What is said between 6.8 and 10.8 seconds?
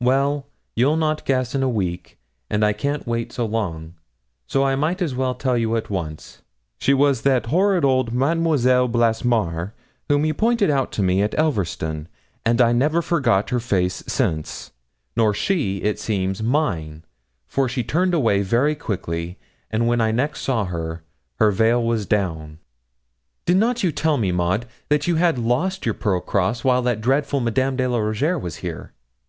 was that horrid old Mademoiselle Blassemare whom you pointed